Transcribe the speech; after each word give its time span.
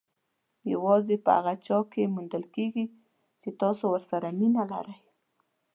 یوازې 0.73 1.15
په 1.23 1.29
هغه 1.37 1.53
چا 1.65 1.77
کې 1.91 2.11
موندل 2.13 2.43
کېږي 2.55 2.85
چې 3.41 3.49
تاسو 3.61 3.83
ورسره 3.93 4.27
مینه 4.39 4.63
لرئ. 4.71 4.97